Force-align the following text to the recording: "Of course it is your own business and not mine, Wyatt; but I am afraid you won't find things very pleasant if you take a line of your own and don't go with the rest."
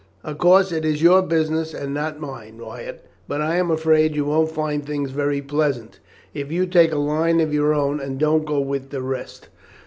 "Of 0.23 0.39
course 0.39 0.71
it 0.71 0.83
is 0.83 1.03
your 1.03 1.19
own 1.19 1.27
business 1.27 1.75
and 1.75 1.93
not 1.93 2.19
mine, 2.19 2.57
Wyatt; 2.57 3.05
but 3.27 3.39
I 3.39 3.57
am 3.57 3.69
afraid 3.69 4.15
you 4.15 4.25
won't 4.25 4.49
find 4.49 4.83
things 4.83 5.11
very 5.11 5.43
pleasant 5.43 5.99
if 6.33 6.51
you 6.51 6.65
take 6.65 6.91
a 6.91 6.95
line 6.97 7.39
of 7.39 7.53
your 7.53 7.71
own 7.75 7.99
and 7.99 8.17
don't 8.17 8.43
go 8.43 8.59
with 8.61 8.89
the 8.89 9.03
rest." 9.03 9.49